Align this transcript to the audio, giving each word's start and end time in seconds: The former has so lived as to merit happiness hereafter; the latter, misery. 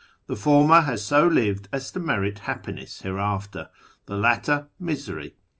The 0.25 0.35
former 0.35 0.81
has 0.81 1.05
so 1.05 1.27
lived 1.27 1.69
as 1.71 1.91
to 1.91 1.99
merit 1.99 2.39
happiness 2.49 3.03
hereafter; 3.03 3.69
the 4.07 4.15
latter, 4.17 4.67
misery. 4.79 5.35